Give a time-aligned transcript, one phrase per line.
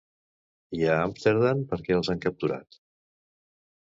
[0.77, 2.79] I a Amsterdam perquè els han capturat?